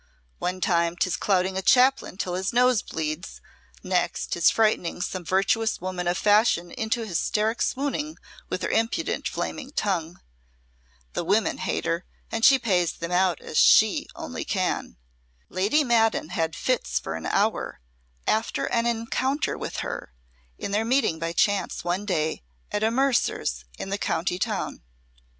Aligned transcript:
One 0.39 0.61
time 0.61 0.95
'tis 0.97 1.15
clouting 1.15 1.59
a 1.59 1.61
Chaplain 1.61 2.17
till 2.17 2.33
his 2.33 2.51
nose 2.51 2.81
bleeds; 2.81 3.39
next 3.83 4.31
'tis 4.33 4.49
frightening 4.49 4.99
some 4.99 5.23
virtuous 5.23 5.79
woman 5.79 6.07
of 6.07 6.17
fashion 6.17 6.71
into 6.71 7.05
hysteric 7.05 7.61
swooning 7.61 8.17
with 8.49 8.63
her 8.63 8.69
impudent 8.69 9.27
flaming 9.27 9.71
tongue. 9.71 10.19
The 11.13 11.23
women 11.23 11.59
hate 11.59 11.85
her, 11.85 12.05
and 12.31 12.43
she 12.43 12.57
pays 12.57 12.93
them 12.93 13.11
out 13.11 13.41
as 13.41 13.57
she 13.59 14.07
only 14.15 14.43
can. 14.43 14.97
Lady 15.49 15.83
Maddon 15.83 16.29
had 16.29 16.55
fits 16.55 16.97
for 16.97 17.13
an 17.13 17.27
hour, 17.27 17.79
after 18.25 18.65
an 18.71 18.87
encounter 18.87 19.55
with 19.55 19.81
her, 19.85 20.13
in 20.57 20.71
their 20.71 20.83
meeting 20.83 21.19
by 21.19 21.31
chance 21.31 21.83
one 21.83 22.07
day 22.07 22.41
at 22.71 22.81
a 22.81 22.89
mercer's 22.89 23.65
in 23.77 23.89
the 23.89 23.99
county 23.99 24.39
town. 24.39 24.81